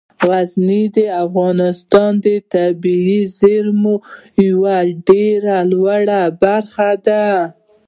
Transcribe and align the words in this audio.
غزني 0.27 0.83
د 0.95 0.97
افغانستان 1.25 2.11
د 2.23 2.25
طبیعي 2.53 3.21
زیرمو 3.37 3.95
یوه 4.49 4.77
ډیره 5.07 5.57
لویه 5.71 6.21
برخه 6.41 6.89
ده. 7.05 7.25